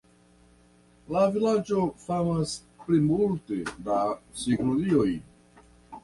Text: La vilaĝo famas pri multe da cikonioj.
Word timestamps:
La 1.15 1.19
vilaĝo 1.33 1.83
famas 2.05 2.53
pri 2.85 3.01
multe 3.09 3.59
da 3.89 3.99
cikonioj. 4.45 5.07